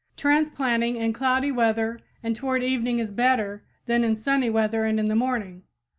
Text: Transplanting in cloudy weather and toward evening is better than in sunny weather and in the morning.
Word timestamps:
Transplanting 0.17 0.95
in 0.95 1.13
cloudy 1.13 1.51
weather 1.51 1.99
and 2.23 2.35
toward 2.35 2.63
evening 2.63 2.97
is 2.97 3.11
better 3.11 3.63
than 3.85 4.03
in 4.03 4.15
sunny 4.15 4.49
weather 4.49 4.83
and 4.83 4.99
in 4.99 5.09
the 5.09 5.15
morning. 5.15 5.61